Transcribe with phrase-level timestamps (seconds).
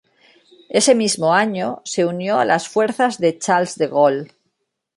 [0.79, 4.31] Ese mismo año se unió a las fuerzas de Charles de Gaulle.